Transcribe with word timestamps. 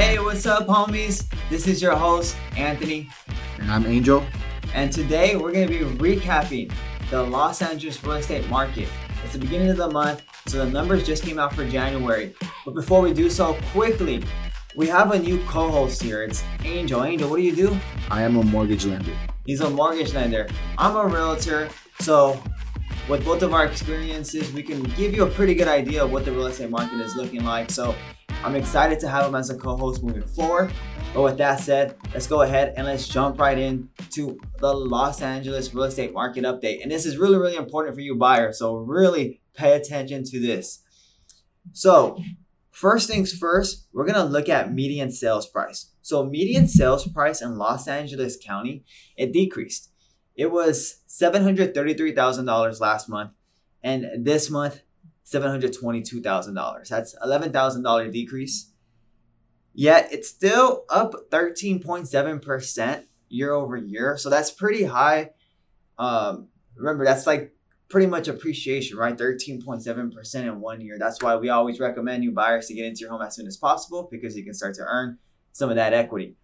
Hey, 0.00 0.18
what's 0.18 0.46
up, 0.46 0.66
homies? 0.66 1.30
This 1.50 1.66
is 1.68 1.82
your 1.82 1.94
host, 1.94 2.34
Anthony. 2.56 3.10
And 3.58 3.70
I'm 3.70 3.84
Angel. 3.84 4.24
And 4.72 4.90
today 4.90 5.36
we're 5.36 5.52
going 5.52 5.68
to 5.68 5.78
be 5.78 5.84
recapping 5.96 6.72
the 7.10 7.22
Los 7.22 7.60
Angeles 7.60 8.02
real 8.02 8.14
estate 8.14 8.48
market. 8.48 8.88
It's 9.22 9.34
the 9.34 9.38
beginning 9.38 9.68
of 9.68 9.76
the 9.76 9.90
month, 9.90 10.22
so 10.46 10.64
the 10.64 10.70
numbers 10.70 11.06
just 11.06 11.22
came 11.22 11.38
out 11.38 11.54
for 11.54 11.68
January. 11.68 12.34
But 12.64 12.74
before 12.74 13.02
we 13.02 13.12
do 13.12 13.28
so, 13.28 13.58
quickly, 13.72 14.24
we 14.74 14.86
have 14.86 15.12
a 15.12 15.18
new 15.18 15.38
co 15.44 15.70
host 15.70 16.02
here. 16.02 16.22
It's 16.22 16.42
Angel. 16.64 17.04
Angel, 17.04 17.28
what 17.28 17.36
do 17.36 17.42
you 17.42 17.54
do? 17.54 17.78
I 18.10 18.22
am 18.22 18.36
a 18.36 18.42
mortgage 18.42 18.86
lender. 18.86 19.14
He's 19.44 19.60
a 19.60 19.68
mortgage 19.68 20.14
lender. 20.14 20.48
I'm 20.78 20.96
a 20.96 21.06
realtor. 21.06 21.68
So, 21.98 22.42
with 23.06 23.22
both 23.22 23.42
of 23.42 23.52
our 23.52 23.66
experiences, 23.66 24.50
we 24.50 24.62
can 24.62 24.82
give 24.82 25.12
you 25.12 25.24
a 25.24 25.30
pretty 25.30 25.54
good 25.54 25.68
idea 25.68 26.02
of 26.02 26.10
what 26.10 26.24
the 26.24 26.32
real 26.32 26.46
estate 26.46 26.70
market 26.70 27.00
is 27.02 27.16
looking 27.16 27.44
like. 27.44 27.70
So, 27.70 27.94
I'm 28.42 28.56
excited 28.56 28.98
to 29.00 29.08
have 29.08 29.26
him 29.26 29.34
as 29.34 29.50
a 29.50 29.54
co-host 29.54 30.02
moving 30.02 30.22
forward. 30.22 30.72
But 31.12 31.22
with 31.22 31.38
that 31.38 31.60
said, 31.60 31.96
let's 32.14 32.26
go 32.26 32.40
ahead 32.40 32.72
and 32.76 32.86
let's 32.86 33.06
jump 33.06 33.38
right 33.38 33.58
into 33.58 34.38
the 34.58 34.72
Los 34.72 35.20
Angeles 35.20 35.74
real 35.74 35.84
estate 35.84 36.14
market 36.14 36.44
update. 36.44 36.82
And 36.82 36.90
this 36.90 37.04
is 37.04 37.18
really, 37.18 37.36
really 37.36 37.56
important 37.56 37.94
for 37.94 38.00
you 38.00 38.14
buyers. 38.14 38.58
So 38.58 38.76
really 38.76 39.42
pay 39.54 39.74
attention 39.74 40.24
to 40.24 40.40
this. 40.40 40.82
So 41.72 42.18
first 42.70 43.08
things 43.08 43.32
first, 43.32 43.88
we're 43.92 44.06
gonna 44.06 44.24
look 44.24 44.48
at 44.48 44.72
median 44.72 45.10
sales 45.10 45.46
price. 45.46 45.90
So 46.00 46.24
median 46.24 46.66
sales 46.66 47.06
price 47.06 47.42
in 47.42 47.58
Los 47.58 47.86
Angeles 47.86 48.38
County, 48.42 48.84
it 49.18 49.32
decreased. 49.32 49.90
It 50.34 50.50
was 50.50 51.02
$733,000 51.08 52.80
last 52.80 53.08
month. 53.08 53.32
And 53.82 54.24
this 54.24 54.48
month, 54.48 54.80
$722,000. 55.32 56.88
That's 56.88 57.14
$11,000 57.24 58.12
decrease. 58.12 58.70
Yet 59.72 60.08
it's 60.10 60.28
still 60.28 60.84
up 60.90 61.14
13.7% 61.30 63.04
year 63.28 63.52
over 63.52 63.76
year. 63.76 64.16
So 64.16 64.28
that's 64.28 64.50
pretty 64.50 64.84
high. 64.84 65.30
Um, 65.98 66.48
remember, 66.76 67.04
that's 67.04 67.26
like 67.26 67.54
pretty 67.88 68.06
much 68.06 68.28
appreciation, 68.28 68.96
right? 68.96 69.16
13.7% 69.16 70.34
in 70.34 70.60
one 70.60 70.80
year. 70.80 70.96
That's 70.98 71.22
why 71.22 71.36
we 71.36 71.48
always 71.48 71.78
recommend 71.78 72.24
you 72.24 72.32
buyers 72.32 72.66
to 72.66 72.74
get 72.74 72.86
into 72.86 73.00
your 73.00 73.10
home 73.10 73.22
as 73.22 73.36
soon 73.36 73.46
as 73.46 73.56
possible 73.56 74.08
because 74.10 74.36
you 74.36 74.44
can 74.44 74.54
start 74.54 74.74
to 74.74 74.82
earn 74.82 75.18
some 75.52 75.70
of 75.70 75.76
that 75.76 75.92
equity. 75.92 76.36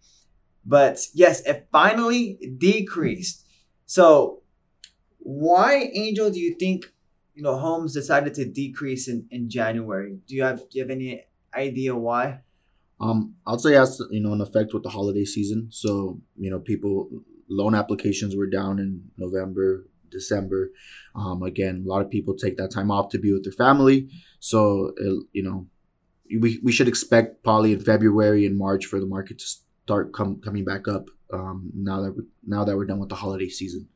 But 0.65 0.99
yes, 1.13 1.41
it 1.41 1.67
finally 1.71 2.55
decreased. 2.57 3.45
So, 3.85 4.41
why, 5.19 5.89
Angel, 5.93 6.29
do 6.29 6.39
you 6.39 6.55
think 6.55 6.85
you 7.37 7.43
know 7.43 7.55
homes 7.55 7.93
decided 7.93 8.33
to 8.33 8.45
decrease 8.45 9.07
in, 9.07 9.27
in 9.29 9.47
January. 9.47 10.17
Do 10.27 10.35
you 10.35 10.41
have 10.41 10.57
do 10.57 10.79
you 10.79 10.81
have 10.81 10.89
any 10.89 11.23
idea 11.53 11.95
why? 11.95 12.39
Um, 12.99 13.35
I'll 13.45 13.59
say 13.59 13.73
has 13.73 14.01
you 14.09 14.19
know 14.19 14.33
an 14.33 14.41
effect 14.41 14.73
with 14.73 14.81
the 14.81 14.89
holiday 14.89 15.23
season. 15.23 15.67
So 15.69 16.19
you 16.35 16.49
know 16.49 16.59
people 16.59 17.09
loan 17.47 17.75
applications 17.75 18.35
were 18.35 18.47
down 18.49 18.79
in 18.79 19.11
November, 19.17 19.85
December. 20.09 20.71
Um, 21.15 21.43
again, 21.43 21.83
a 21.85 21.87
lot 21.87 22.01
of 22.01 22.09
people 22.09 22.33
take 22.35 22.57
that 22.57 22.71
time 22.71 22.89
off 22.89 23.09
to 23.09 23.19
be 23.19 23.31
with 23.31 23.43
their 23.43 23.53
family. 23.53 24.09
So 24.39 24.93
it, 24.97 25.23
you 25.31 25.43
know 25.43 25.67
we, 26.41 26.59
we 26.63 26.71
should 26.71 26.87
expect 26.87 27.43
probably 27.43 27.71
in 27.71 27.79
February 27.79 28.47
and 28.47 28.57
March 28.57 28.87
for 28.87 28.99
the 28.99 29.05
market 29.05 29.37
to 29.37 29.45
start 29.45 30.11
come 30.11 30.41
coming 30.41 30.65
back 30.65 30.87
up. 30.87 31.09
Um, 31.31 31.69
now 31.75 32.01
that 32.01 32.13
we 32.13 32.23
now 32.47 32.63
that 32.63 32.75
we're 32.75 32.85
done 32.85 32.99
with 32.99 33.09
the 33.09 33.15
holiday 33.15 33.49
season. 33.49 33.89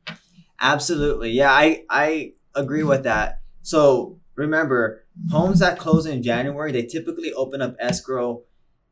Absolutely, 0.59 1.31
yeah. 1.31 1.52
I 1.52 1.86
I 1.89 2.33
agree 2.55 2.83
with 2.83 3.03
that. 3.03 3.41
So 3.61 4.19
remember, 4.35 5.05
homes 5.31 5.59
that 5.59 5.80
close 5.80 6.05
in 6.05 6.23
January, 6.23 6.71
they 6.71 6.85
typically 6.85 7.33
open 7.33 7.61
up 7.61 7.75
escrow 7.80 8.43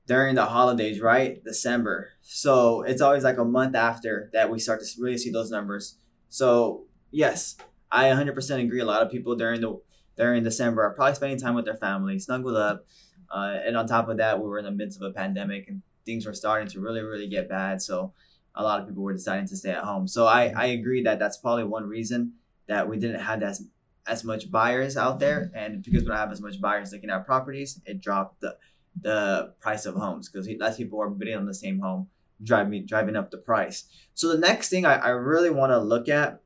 during 0.06 0.36
the 0.36 0.46
holidays, 0.46 1.02
right? 1.02 1.44
December. 1.44 2.10
So 2.22 2.82
it's 2.82 3.02
always 3.02 3.24
like 3.24 3.38
a 3.38 3.46
month 3.46 3.76
after 3.76 4.30
that 4.34 4.50
we 4.50 4.60
start 4.60 4.82
to 4.82 4.88
really 5.00 5.18
see 5.18 5.32
those 5.32 5.52
numbers. 5.52 5.98
So 6.30 6.86
yes, 7.12 7.58
I 7.92 8.06
100% 8.06 8.64
agree. 8.64 8.80
A 8.80 8.86
lot 8.86 9.02
of 9.02 9.12
people 9.12 9.36
during 9.36 9.62
the 9.62 9.80
during 10.18 10.44
December 10.44 10.84
are 10.84 10.94
probably 10.94 11.16
spending 11.16 11.40
time 11.40 11.56
with 11.56 11.66
their 11.66 11.78
family, 11.78 12.20
snuggled 12.20 12.58
up. 12.58 12.86
Uh, 13.34 13.58
and 13.64 13.78
on 13.78 13.88
top 13.88 14.10
of 14.10 14.18
that, 14.18 14.42
we 14.42 14.50
were 14.50 14.60
in 14.60 14.66
the 14.66 14.72
midst 14.72 15.00
of 15.02 15.10
a 15.10 15.14
pandemic 15.14 15.70
and 15.70 15.82
things 16.06 16.26
were 16.26 16.34
starting 16.34 16.68
to 16.68 16.82
really, 16.82 17.02
really 17.02 17.28
get 17.28 17.48
bad. 17.48 17.82
So 17.82 18.14
a 18.56 18.64
lot 18.64 18.82
of 18.82 18.88
people 18.88 19.04
were 19.04 19.14
deciding 19.14 19.48
to 19.48 19.56
stay 19.56 19.70
at 19.70 19.84
home. 19.84 20.08
So 20.08 20.26
I, 20.26 20.52
I 20.56 20.66
agree 20.66 21.04
that 21.04 21.20
that's 21.20 21.38
probably 21.38 21.64
one 21.64 21.88
reason 21.88 22.34
that 22.70 22.88
we 22.88 22.98
didn't 22.98 23.20
have 23.20 23.44
as 23.44 23.68
as 24.08 24.24
much 24.24 24.50
buyers 24.50 24.96
out 24.96 25.20
there, 25.20 25.52
and 25.54 25.84
because 25.84 26.04
we 26.04 26.08
don't 26.08 26.18
have 26.18 26.32
as 26.32 26.42
much 26.42 26.62
buyers 26.62 26.92
looking 26.94 27.10
at 27.10 27.26
properties, 27.26 27.82
it 27.86 28.00
dropped 28.00 28.40
the 28.40 28.56
the 29.02 29.54
price 29.60 29.86
of 29.86 29.96
homes 29.96 30.30
because 30.30 30.48
less 30.60 30.78
people 30.78 31.02
are 31.02 31.10
bidding 31.10 31.36
on 31.36 31.46
the 31.46 31.54
same 31.54 31.80
home, 31.80 32.08
driving 32.42 32.86
driving 32.86 33.16
up 33.16 33.32
the 33.32 33.38
price. 33.38 33.86
So 34.14 34.30
the 34.30 34.38
next 34.38 34.70
thing 34.70 34.86
I, 34.86 34.96
I 34.96 35.10
really 35.10 35.50
want 35.50 35.72
to 35.72 35.80
look 35.80 36.08
at 36.08 36.42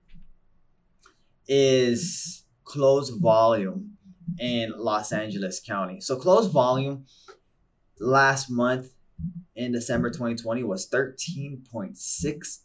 is 1.47 2.45
close 2.63 3.09
volume 3.09 3.97
in 4.39 4.73
Los 4.77 5.11
Angeles 5.11 5.59
County. 5.59 5.99
So 5.99 6.15
close 6.15 6.47
volume 6.47 7.05
last 7.99 8.49
month 8.49 8.93
in 9.55 9.71
December 9.71 10.09
2020 10.09 10.63
was 10.63 10.89
13.6 10.89 12.59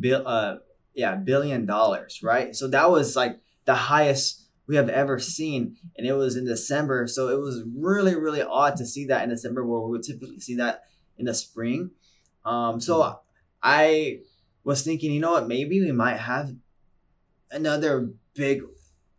bill 0.00 0.22
uh 0.26 0.56
yeah, 0.98 1.14
billion 1.14 1.64
dollars, 1.64 2.20
right? 2.24 2.56
So 2.56 2.66
that 2.68 2.90
was 2.90 3.14
like 3.14 3.38
the 3.66 3.74
highest 3.74 4.48
we 4.66 4.74
have 4.74 4.88
ever 4.88 5.20
seen. 5.20 5.76
And 5.96 6.04
it 6.04 6.12
was 6.12 6.34
in 6.34 6.44
December. 6.44 7.06
So 7.06 7.28
it 7.28 7.38
was 7.38 7.62
really, 7.72 8.16
really 8.16 8.42
odd 8.42 8.74
to 8.78 8.84
see 8.84 9.06
that 9.06 9.22
in 9.22 9.30
December 9.30 9.64
where 9.64 9.78
we 9.80 9.90
would 9.90 10.02
typically 10.02 10.40
see 10.40 10.56
that 10.56 10.82
in 11.16 11.26
the 11.26 11.34
spring. 11.34 11.92
Um, 12.44 12.80
so 12.80 13.20
I 13.62 14.22
was 14.64 14.82
thinking, 14.82 15.12
you 15.12 15.20
know 15.20 15.30
what, 15.30 15.46
maybe 15.46 15.80
we 15.80 15.92
might 15.92 16.16
have 16.16 16.50
another 17.52 18.10
big 18.34 18.62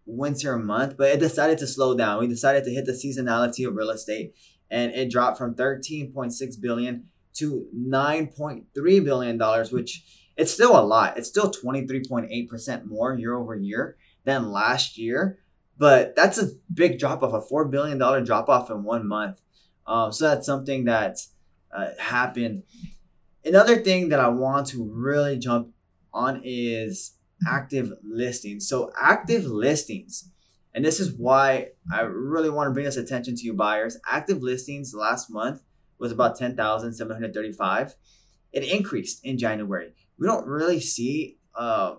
winter 0.06 0.58
month, 0.58 0.98
but 0.98 1.12
it 1.12 1.22
decided 1.22 1.60
to 1.60 1.68
slow 1.68 1.96
down. 1.96 2.20
We 2.20 2.28
decided 2.28 2.66
to 2.66 2.72
hit 2.72 2.86
the 2.86 2.92
seasonality 2.92 3.66
of 3.66 3.74
real 3.74 3.90
estate 3.90 4.34
and 4.70 4.92
it 4.92 5.10
dropped 5.10 5.38
from 5.38 5.56
13.6 5.56 6.62
billion 6.62 7.06
to 7.36 7.68
9.3 7.74 8.66
billion 9.06 9.38
dollars, 9.38 9.72
which 9.72 10.04
it's 10.40 10.54
still 10.54 10.80
a 10.80 10.82
lot. 10.82 11.18
It's 11.18 11.28
still 11.28 11.52
23.8% 11.52 12.86
more 12.86 13.14
year 13.14 13.36
over 13.36 13.56
year 13.56 13.98
than 14.24 14.52
last 14.52 14.98
year. 14.98 15.38
But 15.78 16.16
that's 16.16 16.38
a 16.38 16.52
big 16.74 16.98
drop 16.98 17.24
off, 17.24 17.34
a 17.34 17.54
$4 17.54 17.70
billion 17.70 17.98
drop 18.24 18.48
off 18.48 18.70
in 18.70 18.84
one 18.84 19.06
month. 19.06 19.42
Um, 19.86 20.14
so 20.14 20.30
that's 20.30 20.46
something 20.46 20.86
that 20.86 21.18
uh, 21.76 21.90
happened. 22.00 22.64
Another 23.44 23.82
thing 23.82 24.10
that 24.10 24.22
I 24.22 24.30
want 24.30 24.68
to 24.68 24.90
really 24.90 25.38
jump 25.38 25.74
on 26.14 26.40
is 26.42 27.16
active 27.46 27.92
listings. 28.02 28.68
So, 28.68 28.92
active 29.00 29.46
listings, 29.46 30.30
and 30.74 30.86
this 30.86 31.00
is 31.00 31.14
why 31.14 31.70
I 31.92 32.02
really 32.02 32.50
want 32.50 32.68
to 32.68 32.72
bring 32.72 32.86
this 32.86 32.98
attention 32.98 33.36
to 33.36 33.44
you 33.44 33.54
buyers. 33.54 33.98
Active 34.06 34.42
listings 34.42 34.94
last 34.94 35.30
month 35.30 35.64
was 35.98 36.12
about 36.12 36.38
10,735. 36.38 37.96
It 38.52 38.64
increased 38.64 39.24
in 39.24 39.38
January 39.38 39.94
we 40.20 40.28
don't 40.28 40.46
really 40.46 40.80
see 40.80 41.38
uh, 41.56 41.96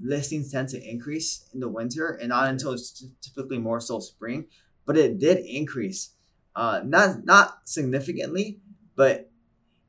listings 0.00 0.50
tend 0.50 0.68
to 0.68 0.82
increase 0.82 1.48
in 1.52 1.60
the 1.60 1.68
winter 1.68 2.10
and 2.10 2.30
not 2.30 2.48
until 2.48 2.72
it's 2.72 3.04
typically 3.20 3.58
more 3.58 3.80
so 3.80 3.98
spring 3.98 4.46
but 4.86 4.96
it 4.96 5.18
did 5.18 5.38
increase 5.44 6.14
uh, 6.54 6.80
not 6.84 7.24
not 7.24 7.58
significantly 7.64 8.60
but 8.94 9.30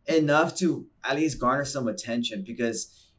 enough 0.07 0.55
to 0.55 0.87
at 1.03 1.15
least 1.15 1.39
garner 1.39 1.65
some 1.65 1.87
attention 1.87 2.43
because 2.45 3.09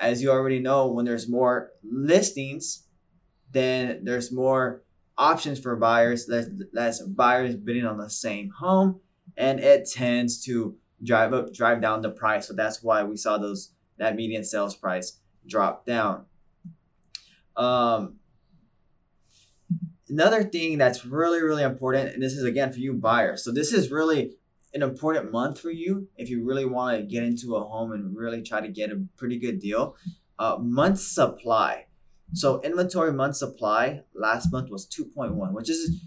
as 0.00 0.22
you 0.22 0.30
already 0.30 0.58
know 0.58 0.86
when 0.86 1.04
there's 1.04 1.28
more 1.28 1.70
listings 1.82 2.86
then 3.52 4.00
there's 4.02 4.32
more 4.32 4.82
options 5.16 5.60
for 5.60 5.76
buyers 5.76 6.26
less, 6.28 6.48
less 6.72 7.00
buyers 7.02 7.54
bidding 7.54 7.86
on 7.86 7.98
the 7.98 8.10
same 8.10 8.50
home 8.58 9.00
and 9.36 9.60
it 9.60 9.88
tends 9.90 10.42
to 10.44 10.76
drive 11.02 11.32
up 11.32 11.52
drive 11.52 11.80
down 11.80 12.02
the 12.02 12.10
price. 12.10 12.48
So 12.48 12.54
that's 12.54 12.82
why 12.82 13.02
we 13.02 13.16
saw 13.16 13.38
those 13.38 13.70
that 13.98 14.16
median 14.16 14.44
sales 14.44 14.76
price 14.76 15.18
drop 15.46 15.86
down. 15.86 16.26
Um, 17.56 18.16
another 20.08 20.42
thing 20.42 20.78
that's 20.78 21.04
really, 21.04 21.42
really 21.42 21.62
important, 21.62 22.14
and 22.14 22.22
this 22.22 22.32
is 22.32 22.44
again 22.44 22.72
for 22.72 22.78
you 22.78 22.94
buyers. 22.94 23.44
So 23.44 23.52
this 23.52 23.72
is 23.72 23.90
really 23.90 24.36
an 24.72 24.82
important 24.82 25.30
month 25.30 25.60
for 25.60 25.70
you 25.70 26.08
if 26.16 26.28
you 26.28 26.44
really 26.44 26.64
want 26.64 26.98
to 26.98 27.04
get 27.04 27.22
into 27.22 27.54
a 27.54 27.64
home 27.64 27.92
and 27.92 28.16
really 28.16 28.42
try 28.42 28.60
to 28.60 28.68
get 28.68 28.90
a 28.90 29.04
pretty 29.16 29.38
good 29.38 29.60
deal. 29.60 29.96
Uh, 30.38 30.56
month 30.60 30.98
supply. 30.98 31.86
So 32.32 32.60
inventory 32.62 33.12
month 33.12 33.36
supply 33.36 34.02
last 34.14 34.50
month 34.50 34.70
was 34.70 34.86
2.1, 34.88 35.52
which 35.52 35.70
is 35.70 36.02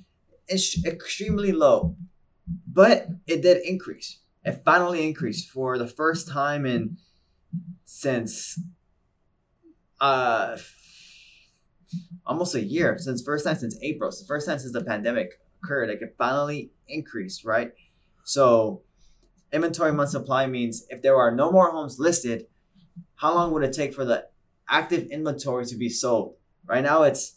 extremely 0.50 1.54
low, 1.54 1.96
but 2.68 3.08
it 3.26 3.42
did 3.42 3.66
increase. 3.66 4.20
It 4.44 4.62
finally 4.66 5.08
increased 5.08 5.50
for 5.50 5.78
the 5.78 5.88
first 5.88 6.28
time 6.28 6.66
in 6.66 6.98
since 7.84 8.60
uh 10.00 10.58
almost 12.26 12.56
a 12.56 12.62
year 12.62 12.98
since 12.98 13.24
first 13.24 13.46
time 13.46 13.56
since 13.56 13.78
April. 13.82 14.12
So 14.12 14.26
first 14.26 14.48
time 14.48 14.60
since 14.60 14.74
the 14.74 14.84
pandemic 14.84 15.40
occurred, 15.64 15.90
like 15.90 16.02
it 16.02 16.16
finally 16.18 16.72
increased, 16.88 17.46
right? 17.46 17.72
So 18.24 18.82
inventory 19.52 19.94
month 19.94 20.10
supply 20.10 20.46
means 20.48 20.86
if 20.90 21.02
there 21.02 21.16
are 21.16 21.32
no 21.32 21.52
more 21.52 21.72
homes 21.72 22.00
listed, 22.00 22.48
how 23.16 23.34
long 23.34 23.52
would 23.54 23.64
it 23.64 23.74
take 23.74 23.94
for 23.94 24.06
the 24.06 24.28
active 24.70 25.08
inventory 25.08 25.66
to 25.66 25.76
be 25.76 25.90
sold? 25.90 26.36
Right 26.66 26.84
now, 26.84 27.04
it's 27.04 27.36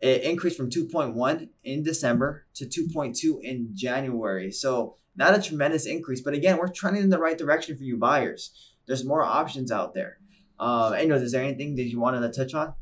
it 0.00 0.22
increased 0.22 0.56
from 0.56 0.70
2.1 0.70 1.48
in 1.64 1.82
December 1.82 2.46
to 2.54 2.66
2.2 2.66 3.42
in 3.42 3.70
January. 3.74 4.52
So 4.52 4.96
not 5.16 5.36
a 5.36 5.42
tremendous 5.42 5.86
increase, 5.86 6.20
but 6.20 6.34
again, 6.34 6.58
we're 6.58 6.68
trending 6.68 7.02
in 7.02 7.10
the 7.10 7.18
right 7.18 7.36
direction 7.36 7.76
for 7.76 7.82
you 7.82 7.96
buyers. 7.96 8.74
There's 8.88 9.04
more 9.04 9.22
options 9.22 9.70
out 9.70 9.94
there. 9.94 10.18
Um, 10.58 10.94
anyways, 10.94 11.22
is 11.22 11.32
there 11.32 11.44
anything 11.44 11.76
that 11.76 11.84
you 11.84 12.00
wanted 12.00 12.20
to 12.20 12.36
touch 12.36 12.54
on? 12.54 12.74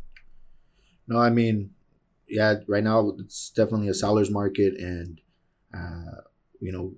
No, 1.06 1.18
I 1.18 1.30
mean, 1.30 1.70
yeah, 2.28 2.54
right 2.66 2.82
now 2.82 3.12
it's 3.18 3.50
definitely 3.50 3.88
a 3.88 3.94
seller's 3.94 4.30
market, 4.30 4.74
and 4.78 5.20
uh, 5.74 6.22
you 6.60 6.72
know, 6.72 6.94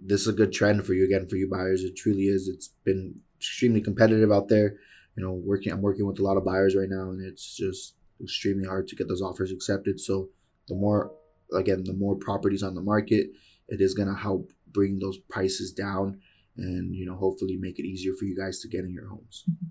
this 0.00 0.22
is 0.22 0.28
a 0.28 0.32
good 0.32 0.52
trend 0.52 0.84
for 0.84 0.94
you 0.94 1.04
again 1.04 1.28
for 1.28 1.36
you 1.36 1.48
buyers. 1.48 1.82
It 1.82 1.96
truly 1.96 2.24
is. 2.24 2.48
It's 2.48 2.68
been 2.84 3.20
extremely 3.38 3.80
competitive 3.80 4.32
out 4.32 4.48
there. 4.48 4.76
You 5.16 5.24
know, 5.24 5.32
working 5.32 5.72
I'm 5.72 5.82
working 5.82 6.06
with 6.06 6.18
a 6.18 6.22
lot 6.22 6.36
of 6.36 6.44
buyers 6.44 6.74
right 6.74 6.90
now, 6.90 7.10
and 7.10 7.24
it's 7.24 7.56
just 7.56 7.94
extremely 8.20 8.66
hard 8.66 8.88
to 8.88 8.96
get 8.96 9.08
those 9.08 9.22
offers 9.22 9.52
accepted. 9.52 10.00
So 10.00 10.30
the 10.66 10.74
more 10.74 11.12
again, 11.54 11.84
the 11.84 11.94
more 11.94 12.16
properties 12.16 12.62
on 12.62 12.74
the 12.74 12.82
market, 12.82 13.28
it 13.68 13.80
is 13.80 13.94
gonna 13.94 14.16
help 14.16 14.50
bring 14.72 14.98
those 14.98 15.18
prices 15.18 15.72
down 15.72 16.20
and 16.58 16.94
you 16.94 17.06
know 17.06 17.16
hopefully 17.16 17.56
make 17.56 17.78
it 17.78 17.86
easier 17.86 18.12
for 18.18 18.24
you 18.24 18.36
guys 18.36 18.60
to 18.60 18.68
get 18.68 18.84
in 18.84 18.92
your 18.92 19.08
homes. 19.08 19.44
Mm-hmm. 19.50 19.68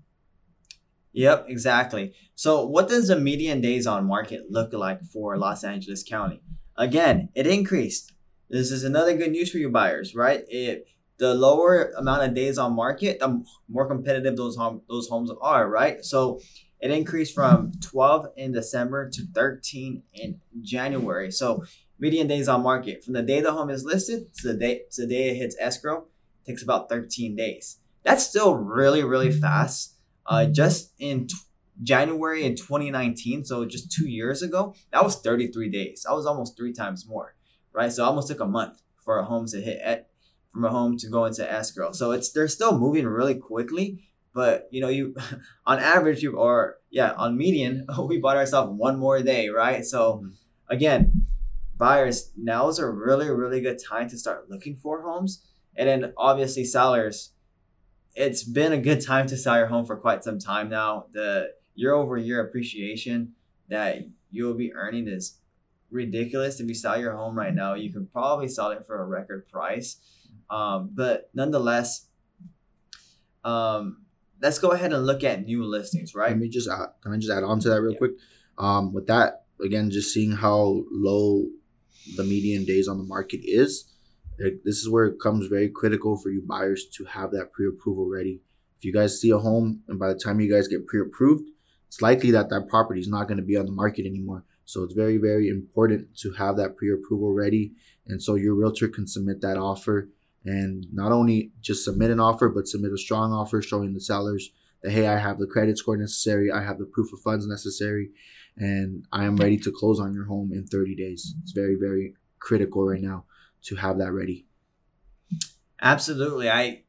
Yep, 1.12 1.46
exactly. 1.48 2.12
So, 2.34 2.64
what 2.64 2.88
does 2.88 3.08
the 3.08 3.18
median 3.18 3.60
days 3.60 3.86
on 3.86 4.06
market 4.06 4.50
look 4.50 4.72
like 4.72 5.02
for 5.02 5.36
Los 5.36 5.64
Angeles 5.64 6.02
County? 6.02 6.42
Again, 6.76 7.30
it 7.34 7.46
increased. 7.46 8.12
This 8.48 8.70
is 8.70 8.84
another 8.84 9.16
good 9.16 9.32
news 9.32 9.50
for 9.50 9.58
you 9.58 9.70
buyers, 9.70 10.14
right? 10.14 10.44
It 10.48 10.86
the 11.18 11.34
lower 11.34 11.90
amount 11.98 12.22
of 12.22 12.34
days 12.34 12.58
on 12.58 12.76
market, 12.76 13.18
the 13.18 13.42
more 13.68 13.88
competitive 13.88 14.36
those 14.36 14.54
home, 14.54 14.82
those 14.88 15.08
homes 15.08 15.32
are, 15.40 15.68
right? 15.68 16.04
So, 16.04 16.40
it 16.80 16.92
increased 16.92 17.34
from 17.34 17.72
12 17.80 18.28
in 18.36 18.52
December 18.52 19.10
to 19.10 19.22
13 19.34 20.04
in 20.14 20.40
January. 20.62 21.32
So, 21.32 21.64
median 21.98 22.28
days 22.28 22.46
on 22.46 22.62
market 22.62 23.02
from 23.02 23.14
the 23.14 23.22
day 23.22 23.40
the 23.40 23.52
home 23.52 23.70
is 23.70 23.84
listed 23.84 24.32
to 24.36 24.52
the 24.52 24.54
day 24.54 24.82
to 24.92 25.02
the 25.02 25.08
day 25.08 25.30
it 25.30 25.36
hits 25.36 25.56
escrow 25.58 26.06
takes 26.48 26.62
about 26.62 26.88
13 26.88 27.36
days. 27.36 27.78
That's 28.02 28.26
still 28.26 28.56
really 28.56 29.04
really 29.04 29.30
fast 29.30 29.94
uh, 30.28 30.44
just 30.44 30.92
in 30.98 31.26
t- 31.26 31.34
January 31.82 32.44
in 32.44 32.54
2019, 32.54 33.44
so 33.44 33.64
just 33.64 33.90
two 33.90 34.08
years 34.08 34.42
ago, 34.42 34.74
that 34.92 35.02
was 35.02 35.20
33 35.20 35.70
days. 35.70 36.04
That 36.06 36.14
was 36.14 36.26
almost 36.26 36.56
three 36.56 36.72
times 36.72 37.06
more, 37.08 37.34
right? 37.72 37.90
So 37.90 38.04
almost 38.04 38.28
took 38.28 38.40
a 38.40 38.46
month 38.46 38.82
for 39.02 39.18
a 39.18 39.24
home 39.24 39.46
to 39.46 39.60
hit 39.60 39.80
at, 39.82 40.08
from 40.52 40.64
a 40.64 40.70
home 40.70 40.98
to 40.98 41.08
go 41.08 41.24
into 41.24 41.50
escrow. 41.50 41.92
So 41.92 42.10
it's 42.10 42.30
they're 42.30 42.48
still 42.48 42.78
moving 42.78 43.06
really 43.06 43.34
quickly, 43.34 44.04
but 44.34 44.68
you 44.70 44.80
know 44.80 44.88
you 44.88 45.14
on 45.66 45.78
average 45.78 46.22
you 46.22 46.36
or 46.36 46.76
yeah 46.90 47.12
on 47.12 47.36
median 47.36 47.86
we 48.06 48.18
bought 48.18 48.36
ourselves 48.36 48.72
one 48.76 48.98
more 48.98 49.22
day, 49.22 49.48
right? 49.48 49.84
So 49.84 50.16
mm-hmm. 50.16 50.28
again, 50.68 51.26
buyers 51.76 52.32
now 52.36 52.68
is 52.68 52.78
a 52.78 52.88
really 52.88 53.30
really 53.30 53.60
good 53.60 53.78
time 53.82 54.08
to 54.10 54.18
start 54.18 54.50
looking 54.50 54.76
for 54.76 55.02
homes, 55.02 55.46
and 55.78 55.88
then 55.88 56.12
obviously 56.18 56.64
sellers 56.64 57.32
it's 58.18 58.42
been 58.42 58.72
a 58.72 58.78
good 58.78 59.00
time 59.00 59.28
to 59.28 59.36
sell 59.36 59.56
your 59.56 59.68
home 59.68 59.86
for 59.86 59.96
quite 59.96 60.24
some 60.24 60.40
time 60.40 60.68
now. 60.68 61.06
The 61.12 61.52
year 61.76 61.94
over 61.94 62.16
year 62.16 62.40
appreciation 62.40 63.34
that 63.68 64.08
you'll 64.30 64.54
be 64.54 64.74
earning 64.74 65.06
is 65.06 65.38
ridiculous. 65.90 66.58
If 66.58 66.66
you 66.66 66.74
sell 66.74 67.00
your 67.00 67.14
home 67.14 67.38
right 67.38 67.54
now, 67.54 67.74
you 67.74 67.92
can 67.92 68.06
probably 68.06 68.48
sell 68.48 68.72
it 68.72 68.84
for 68.84 69.00
a 69.00 69.06
record 69.06 69.48
price. 69.48 69.98
Um, 70.50 70.90
but 70.92 71.30
nonetheless, 71.32 72.06
um, 73.44 74.02
let's 74.42 74.58
go 74.58 74.70
ahead 74.72 74.92
and 74.92 75.06
look 75.06 75.22
at 75.22 75.44
new 75.44 75.64
listings, 75.64 76.12
right? 76.12 76.30
Let 76.30 76.38
me 76.38 76.48
just 76.48 76.68
add, 76.68 76.88
can 77.00 77.12
I 77.12 77.18
just 77.18 77.30
add 77.30 77.44
on 77.44 77.60
to 77.60 77.68
that 77.68 77.80
real 77.80 77.92
yeah. 77.92 77.98
quick? 77.98 78.12
Um, 78.58 78.92
with 78.92 79.06
that, 79.06 79.44
again, 79.64 79.92
just 79.92 80.12
seeing 80.12 80.32
how 80.32 80.82
low 80.90 81.46
the 82.16 82.24
median 82.24 82.64
days 82.64 82.88
on 82.88 82.98
the 82.98 83.04
market 83.04 83.42
is 83.44 83.84
this 84.38 84.78
is 84.78 84.88
where 84.88 85.06
it 85.06 85.20
comes 85.20 85.46
very 85.48 85.68
critical 85.68 86.16
for 86.16 86.30
you 86.30 86.42
buyers 86.46 86.86
to 86.94 87.04
have 87.04 87.32
that 87.32 87.52
pre-approval 87.52 88.08
ready. 88.08 88.40
If 88.78 88.84
you 88.84 88.92
guys 88.92 89.20
see 89.20 89.30
a 89.30 89.38
home 89.38 89.82
and 89.88 89.98
by 89.98 90.08
the 90.08 90.18
time 90.18 90.40
you 90.40 90.52
guys 90.52 90.68
get 90.68 90.86
pre-approved, 90.86 91.48
it's 91.88 92.00
likely 92.00 92.30
that 92.30 92.48
that 92.50 92.68
property 92.68 93.00
is 93.00 93.08
not 93.08 93.26
going 93.26 93.38
to 93.38 93.44
be 93.44 93.56
on 93.56 93.66
the 93.66 93.72
market 93.72 94.06
anymore. 94.06 94.44
So 94.64 94.84
it's 94.84 94.94
very, 94.94 95.16
very 95.16 95.48
important 95.48 96.16
to 96.18 96.32
have 96.32 96.56
that 96.58 96.76
pre-approval 96.76 97.32
ready. 97.32 97.72
And 98.06 98.22
so 98.22 98.36
your 98.36 98.54
realtor 98.54 98.88
can 98.88 99.06
submit 99.06 99.40
that 99.40 99.56
offer 99.56 100.08
and 100.44 100.86
not 100.92 101.10
only 101.10 101.52
just 101.60 101.84
submit 101.84 102.10
an 102.10 102.20
offer, 102.20 102.48
but 102.48 102.68
submit 102.68 102.92
a 102.92 102.98
strong 102.98 103.32
offer 103.32 103.60
showing 103.60 103.94
the 103.94 104.00
sellers 104.00 104.50
that, 104.82 104.92
hey, 104.92 105.08
I 105.08 105.18
have 105.18 105.38
the 105.38 105.46
credit 105.46 105.78
score 105.78 105.96
necessary, 105.96 106.52
I 106.52 106.62
have 106.62 106.78
the 106.78 106.86
proof 106.86 107.12
of 107.12 107.20
funds 107.20 107.46
necessary, 107.46 108.10
and 108.56 109.04
I 109.10 109.24
am 109.24 109.36
ready 109.36 109.56
to 109.58 109.72
close 109.72 109.98
on 109.98 110.14
your 110.14 110.26
home 110.26 110.52
in 110.52 110.66
30 110.66 110.94
days. 110.94 111.34
It's 111.42 111.52
very, 111.52 111.74
very 111.74 112.14
critical 112.38 112.86
right 112.86 113.00
now 113.00 113.24
to 113.62 113.76
have 113.76 113.98
that 113.98 114.12
ready. 114.12 114.46
Absolutely. 115.80 116.50
I 116.50 116.82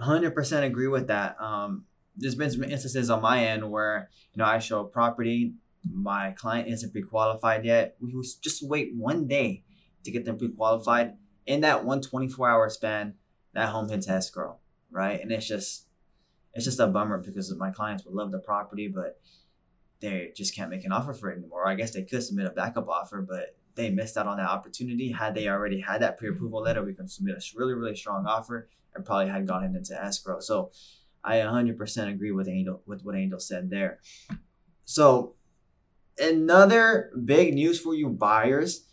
100% 0.00 0.62
agree 0.62 0.88
with 0.88 1.06
that. 1.08 1.40
Um, 1.40 1.84
there's 2.16 2.34
been 2.34 2.50
some 2.50 2.64
instances 2.64 3.10
on 3.10 3.22
my 3.22 3.44
end 3.44 3.70
where, 3.70 4.10
you 4.32 4.38
know, 4.38 4.48
I 4.48 4.58
show 4.58 4.80
a 4.80 4.84
property, 4.84 5.54
my 5.84 6.32
client 6.32 6.68
isn't 6.68 6.92
pre-qualified 6.92 7.64
yet. 7.64 7.96
We 8.00 8.12
just 8.40 8.66
wait 8.66 8.94
one 8.94 9.26
day 9.26 9.62
to 10.04 10.10
get 10.10 10.24
them 10.24 10.38
pre-qualified. 10.38 11.14
In 11.46 11.60
that 11.60 11.84
one 11.84 12.00
24 12.00 12.48
hour 12.48 12.68
span, 12.68 13.14
that 13.52 13.68
home 13.68 13.88
hits 13.88 14.08
escrow, 14.08 14.56
right? 14.90 15.20
And 15.20 15.30
it's 15.30 15.46
just, 15.46 15.86
it's 16.54 16.64
just 16.64 16.80
a 16.80 16.86
bummer 16.86 17.18
because 17.18 17.54
my 17.56 17.70
clients 17.70 18.04
would 18.04 18.14
love 18.14 18.32
the 18.32 18.38
property, 18.38 18.88
but 18.88 19.20
they 20.00 20.32
just 20.34 20.54
can't 20.54 20.70
make 20.70 20.84
an 20.84 20.92
offer 20.92 21.12
for 21.12 21.30
it 21.30 21.38
anymore. 21.38 21.68
I 21.68 21.74
guess 21.74 21.92
they 21.92 22.02
could 22.02 22.22
submit 22.22 22.46
a 22.46 22.50
backup 22.50 22.88
offer, 22.88 23.22
but 23.22 23.55
they 23.76 23.90
missed 23.90 24.16
out 24.16 24.26
on 24.26 24.38
that 24.38 24.48
opportunity. 24.48 25.12
Had 25.12 25.34
they 25.34 25.48
already 25.48 25.80
had 25.80 26.02
that 26.02 26.18
pre-approval 26.18 26.62
letter, 26.62 26.82
we 26.82 26.94
could 26.94 27.10
submit 27.10 27.36
a 27.36 27.58
really, 27.58 27.74
really 27.74 27.94
strong 27.94 28.26
offer 28.26 28.68
and 28.94 29.04
probably 29.04 29.28
had 29.28 29.46
gotten 29.46 29.76
into 29.76 29.94
escrow. 30.02 30.40
So 30.40 30.70
I 31.22 31.36
100% 31.36 32.08
agree 32.08 32.32
with 32.32 32.48
Angel 32.48 32.82
with 32.86 33.04
what 33.04 33.16
Angel 33.16 33.38
said 33.38 33.70
there. 33.70 34.00
So 34.84 35.34
another 36.18 37.10
big 37.24 37.54
news 37.54 37.78
for 37.78 37.94
you 37.94 38.08
buyers, 38.08 38.86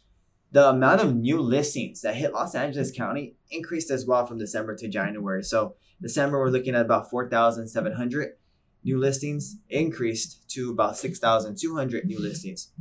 the 0.51 0.69
amount 0.69 1.01
of 1.01 1.15
new 1.15 1.39
listings 1.39 2.01
that 2.01 2.15
hit 2.15 2.33
Los 2.33 2.53
Angeles 2.53 2.91
County 2.91 3.37
increased 3.49 3.89
as 3.89 4.05
well 4.05 4.25
from 4.25 4.37
December 4.37 4.75
to 4.75 4.87
January. 4.87 5.43
So 5.43 5.75
December 6.01 6.39
we're 6.39 6.49
looking 6.49 6.75
at 6.75 6.81
about 6.81 7.09
4,700 7.09 8.33
new 8.83 8.99
listings 8.99 9.57
increased 9.69 10.49
to 10.49 10.71
about 10.71 10.97
6,200 10.97 12.05
new 12.05 12.19
listings. 12.19 12.71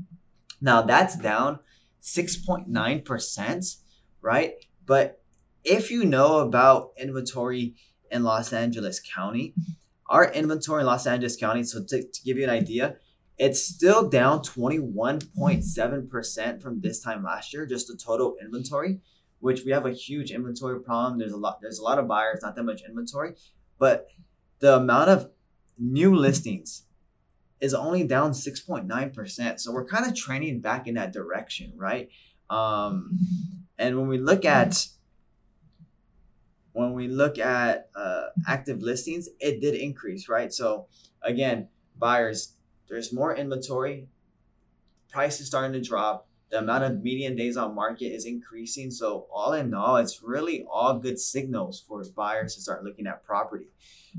Now 0.61 0.83
that's 0.83 1.17
down 1.17 1.61
6.9%, 2.02 3.76
right? 4.21 4.54
But 4.85 5.23
if 5.64 5.90
you 5.90 6.04
know 6.04 6.38
about 6.38 6.90
inventory 7.00 7.76
in 8.11 8.25
Los 8.25 8.52
Angeles 8.52 9.00
County, 9.00 9.54
our 10.06 10.30
inventory 10.32 10.80
in 10.80 10.87
Los 10.87 11.06
Angeles 11.06 11.37
County, 11.37 11.62
so 11.62 11.85
to, 11.85 12.02
to 12.02 12.23
give 12.25 12.37
you 12.37 12.42
an 12.44 12.50
idea, 12.50 12.97
it's 13.38 13.64
still 13.64 14.06
down 14.09 14.40
21.7% 14.40 16.62
from 16.62 16.80
this 16.80 17.00
time 17.00 17.25
last 17.25 17.54
year, 17.54 17.66
just 17.66 17.88
the 17.88 17.97
total 17.97 18.37
inventory, 18.40 19.00
which 19.40 19.64
we 19.64 19.73
have 19.73 19.87
a 19.87 19.92
huge 19.92 20.30
inventory 20.30 20.78
problem. 20.80 21.18
There's 21.18 21.32
a 21.32 21.38
lot, 21.38 21.61
there's 21.62 21.78
a 21.78 21.82
lot 21.82 21.99
of 21.99 22.06
buyers, 22.06 22.40
not 22.42 22.54
that 22.56 22.64
much 22.64 22.82
inventory, 22.87 23.32
but 23.78 24.09
the 24.59 24.76
amount 24.76 25.09
of 25.11 25.30
new 25.78 26.14
listings 26.14 26.82
is 27.62 27.73
only 27.73 28.02
down 28.04 28.33
6.9%. 28.33 29.61
So 29.61 29.73
we're 29.73 29.87
kind 29.87 30.04
of 30.04 30.16
trending 30.16 30.61
back 30.61 30.88
in 30.88 30.95
that 30.95 31.12
direction, 31.12 31.73
right? 31.76 32.11
Um, 32.50 33.19
and 33.78 33.97
when 33.97 34.09
we 34.09 34.19
look 34.19 34.45
at 34.45 34.88
when 36.73 36.95
we 36.95 37.07
look 37.07 37.38
at 37.38 37.90
uh, 37.95 38.28
active 38.49 38.83
listings, 38.83 39.28
it 39.38 39.61
did 39.61 39.75
increase, 39.75 40.28
right? 40.28 40.52
So 40.52 40.87
again, 41.23 41.69
buyers, 41.99 42.54
there's 42.88 43.12
more 43.12 43.37
inventory, 43.37 44.09
price 45.11 45.38
is 45.38 45.47
starting 45.47 45.75
to 45.75 45.87
drop, 45.87 46.26
the 46.50 46.59
amount 46.59 46.85
of 46.85 47.02
median 47.02 47.37
days 47.37 47.57
on 47.57 47.75
market 47.75 48.07
is 48.07 48.25
increasing. 48.25 48.90
So 48.90 49.26
all 49.33 49.52
in 49.52 49.73
all, 49.75 49.97
it's 49.97 50.23
really 50.23 50.64
all 50.71 50.99
good 50.99 51.19
signals 51.19 51.85
for 51.87 52.02
buyers 52.16 52.54
to 52.54 52.61
start 52.61 52.85
looking 52.85 53.07
at 53.07 53.23
property. 53.23 53.69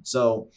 So 0.03 0.50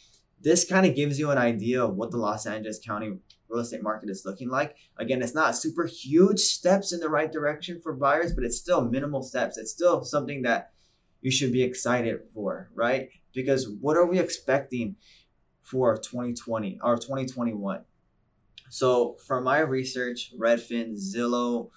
this 0.47 0.63
kind 0.63 0.85
of 0.85 0.95
gives 0.95 1.19
you 1.19 1.29
an 1.29 1.37
idea 1.37 1.83
of 1.83 1.95
what 1.95 2.09
the 2.09 2.15
Los 2.15 2.45
Angeles 2.45 2.79
County 2.79 3.17
real 3.49 3.59
estate 3.59 3.83
market 3.83 4.09
is 4.09 4.23
looking 4.25 4.47
like. 4.47 4.77
Again, 4.95 5.21
it's 5.21 5.35
not 5.35 5.57
super 5.57 5.85
huge 5.85 6.39
steps 6.39 6.93
in 6.93 7.01
the 7.01 7.09
right 7.09 7.29
direction 7.29 7.81
for 7.81 7.91
buyers, 7.91 8.31
but 8.31 8.45
it's 8.45 8.57
still 8.57 8.85
minimal 8.85 9.21
steps. 9.21 9.57
It's 9.57 9.71
still 9.71 10.05
something 10.05 10.43
that 10.43 10.71
you 11.19 11.31
should 11.31 11.51
be 11.51 11.63
excited 11.63 12.21
for, 12.33 12.69
right? 12.73 13.09
Because 13.33 13.67
what 13.67 13.97
are 13.97 14.05
we 14.05 14.19
expecting 14.19 14.95
for 15.61 15.97
2020 15.97 16.79
or 16.81 16.95
2021? 16.95 17.81
So, 18.69 19.17
for 19.27 19.41
my 19.41 19.59
research, 19.59 20.31
Redfin, 20.37 20.95
Zillow, 20.95 21.71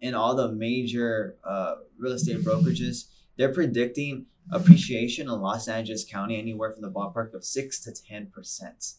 and 0.00 0.14
all 0.14 0.36
the 0.36 0.52
major 0.52 1.38
uh, 1.42 1.74
real 1.98 2.12
estate 2.12 2.44
brokerages, 2.44 3.06
they're 3.36 3.52
predicting 3.52 4.26
appreciation 4.50 5.28
in 5.28 5.40
Los 5.40 5.68
Angeles 5.68 6.04
County 6.04 6.38
anywhere 6.38 6.72
from 6.72 6.82
the 6.82 6.90
ballpark 6.90 7.34
of 7.34 7.44
six 7.44 7.80
to 7.80 7.92
ten 7.92 8.26
percent, 8.26 8.94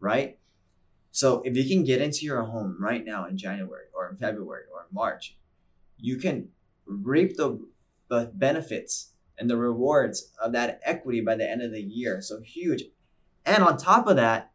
right? 0.00 0.38
So 1.10 1.42
if 1.44 1.56
you 1.56 1.68
can 1.68 1.84
get 1.84 2.00
into 2.00 2.24
your 2.24 2.42
home 2.42 2.76
right 2.80 3.04
now 3.04 3.26
in 3.26 3.38
January 3.38 3.86
or 3.94 4.08
in 4.08 4.16
February 4.16 4.64
or 4.72 4.80
in 4.80 4.94
March, 4.94 5.36
you 5.96 6.16
can 6.16 6.48
reap 6.86 7.36
the, 7.36 7.64
the 8.08 8.32
benefits 8.34 9.12
and 9.38 9.48
the 9.48 9.56
rewards 9.56 10.32
of 10.42 10.52
that 10.52 10.80
equity 10.84 11.20
by 11.20 11.36
the 11.36 11.48
end 11.48 11.62
of 11.62 11.72
the 11.72 11.82
year. 11.82 12.20
So 12.20 12.40
huge. 12.40 12.82
And 13.46 13.62
on 13.62 13.76
top 13.76 14.06
of 14.06 14.16
that, 14.16 14.50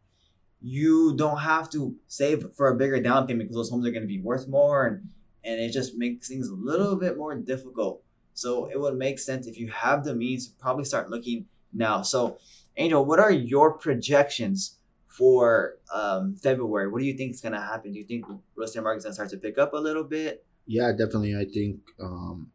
you 0.60 1.14
don't 1.16 1.38
have 1.38 1.70
to 1.70 1.96
save 2.06 2.52
for 2.54 2.68
a 2.68 2.76
bigger 2.76 3.00
down 3.00 3.26
payment 3.26 3.48
because 3.48 3.56
those 3.56 3.70
homes 3.70 3.86
are 3.86 3.90
going 3.90 4.02
to 4.02 4.08
be 4.08 4.20
worth 4.20 4.48
more 4.48 4.86
and 4.86 5.08
and 5.42 5.58
it 5.58 5.72
just 5.72 5.96
makes 5.96 6.28
things 6.28 6.48
a 6.48 6.54
little 6.54 6.96
bit 6.96 7.16
more 7.16 7.34
difficult. 7.34 8.02
So 8.40 8.66
it 8.66 8.80
would 8.80 8.96
make 8.96 9.18
sense 9.18 9.46
if 9.46 9.58
you 9.58 9.68
have 9.70 10.04
the 10.04 10.14
means 10.14 10.48
to 10.48 10.54
probably 10.58 10.84
start 10.84 11.10
looking 11.10 11.44
now. 11.74 12.00
So 12.00 12.38
Angel, 12.76 13.04
what 13.04 13.18
are 13.18 13.30
your 13.30 13.72
projections 13.72 14.78
for 15.06 15.74
um, 15.92 16.36
February? 16.36 16.88
What 16.90 17.00
do 17.00 17.04
you 17.04 17.16
think 17.16 17.34
is 17.34 17.42
going 17.42 17.52
to 17.52 17.60
happen? 17.60 17.92
Do 17.92 17.98
you 17.98 18.06
think 18.06 18.24
real 18.26 18.64
estate 18.64 18.82
market's 18.82 19.04
going 19.04 19.12
to 19.12 19.14
start 19.14 19.30
to 19.30 19.36
pick 19.36 19.58
up 19.58 19.74
a 19.74 19.76
little 19.76 20.04
bit? 20.04 20.46
Yeah, 20.66 20.90
definitely. 20.92 21.36
I 21.36 21.44
think 21.44 21.80
um, 22.02 22.50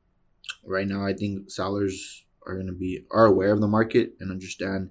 right 0.66 0.88
now, 0.88 1.06
I 1.06 1.14
think 1.14 1.52
sellers 1.52 2.26
are 2.48 2.56
going 2.56 2.68
to 2.68 2.74
be 2.74 3.06
are 3.12 3.26
aware 3.26 3.52
of 3.52 3.62
the 3.62 3.68
market 3.68 4.14
and 4.20 4.32
understand 4.32 4.90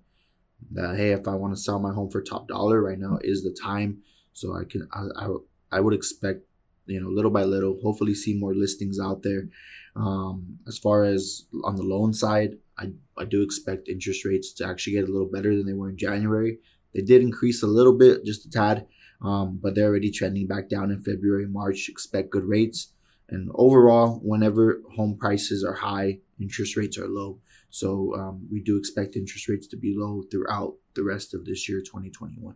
that 0.71 0.97
hey, 0.97 1.11
if 1.11 1.27
I 1.27 1.35
want 1.35 1.55
to 1.57 1.61
sell 1.61 1.81
my 1.81 1.93
home 1.93 2.11
for 2.11 2.23
top 2.23 2.47
dollar 2.47 2.81
right 2.81 2.99
now 2.99 3.19
is 3.23 3.43
the 3.43 3.57
time. 3.61 4.03
So 4.33 4.57
I 4.57 4.63
can 4.65 4.89
I, 4.93 5.07
I, 5.17 5.29
I 5.73 5.81
would 5.81 5.95
expect 5.95 6.43
you 6.87 7.01
know 7.01 7.09
little 7.09 7.31
by 7.31 7.45
little, 7.45 7.79
hopefully 7.83 8.15
see 8.15 8.35
more 8.35 8.55
listings 8.55 8.99
out 9.01 9.23
there. 9.23 9.49
Um, 9.97 10.59
as 10.67 10.79
far 10.79 11.05
as 11.05 11.47
on 11.65 11.77
the 11.77 11.83
loan 11.83 12.13
side, 12.13 12.59
I 12.79 12.93
I 13.17 13.25
do 13.25 13.43
expect 13.43 13.89
interest 13.89 14.25
rates 14.25 14.53
to 14.55 14.67
actually 14.67 14.95
get 14.95 15.09
a 15.09 15.13
little 15.13 15.31
better 15.31 15.55
than 15.57 15.67
they 15.67 15.73
were 15.73 15.91
in 15.91 15.97
January. 15.97 16.59
They 16.95 17.03
did 17.03 17.23
increase 17.23 17.63
a 17.63 17.67
little 17.67 17.97
bit, 17.97 18.25
just 18.25 18.47
a 18.47 18.51
tad, 18.51 18.87
um, 19.21 19.59
but 19.61 19.75
they're 19.75 19.89
already 19.89 20.11
trending 20.11 20.47
back 20.47 20.69
down 20.69 20.91
in 20.91 21.03
February, 21.03 21.47
March. 21.47 21.89
Expect 21.89 22.31
good 22.31 22.45
rates. 22.45 22.93
And 23.29 23.51
overall, 23.55 24.21
whenever 24.23 24.83
home 24.95 25.17
prices 25.17 25.65
are 25.65 25.75
high, 25.75 26.19
interest 26.41 26.77
rates 26.77 26.99
are 26.99 27.09
low. 27.09 27.41
So 27.71 28.15
um, 28.15 28.47
we 28.53 28.61
do 28.61 28.77
expect 28.77 29.17
interest 29.17 29.49
rates 29.49 29.67
to 29.69 29.77
be 29.77 29.95
low 29.97 30.23
throughout 30.31 30.75
the 30.95 31.03
rest 31.03 31.35
of 31.35 31.45
this 31.45 31.69
year, 31.69 31.81
2021. 31.81 32.55